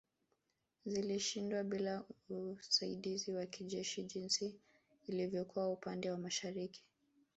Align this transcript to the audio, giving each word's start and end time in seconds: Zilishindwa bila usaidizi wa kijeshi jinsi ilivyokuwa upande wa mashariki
Zilishindwa 0.85 1.63
bila 1.63 2.03
usaidizi 2.59 3.31
wa 3.33 3.45
kijeshi 3.45 4.03
jinsi 4.03 4.55
ilivyokuwa 5.07 5.69
upande 5.71 6.11
wa 6.11 6.17
mashariki 6.17 6.83